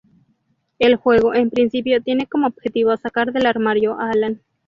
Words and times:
El 0.79 0.95
juego 0.95 1.35
en 1.35 1.51
principio 1.51 2.01
tiene 2.01 2.25
como 2.25 2.47
objetivo 2.47 2.97
sacar 2.97 3.31
del 3.31 3.45
armario 3.45 3.99
a 3.99 4.09
Alan. 4.09 4.41